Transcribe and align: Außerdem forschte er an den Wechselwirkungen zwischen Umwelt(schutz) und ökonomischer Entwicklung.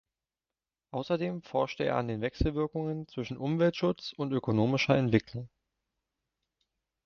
Außerdem 0.89 1.43
forschte 1.43 1.83
er 1.83 1.95
an 1.97 2.07
den 2.07 2.21
Wechselwirkungen 2.21 3.07
zwischen 3.07 3.37
Umwelt(schutz) 3.37 4.13
und 4.17 4.31
ökonomischer 4.31 4.97
Entwicklung. 4.97 5.47